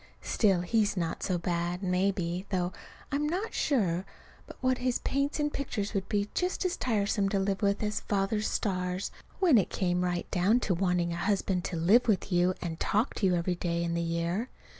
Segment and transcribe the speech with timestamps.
[0.23, 2.73] Still, he's not so bad, maybe; though
[3.11, 4.03] I'm not sure
[4.47, 7.99] but what his paints and pictures would be just as tiresome to live with as
[7.99, 12.55] Father's stars, when it came right down to wanting a husband to live with you
[12.63, 14.49] and talk to you every day in the year.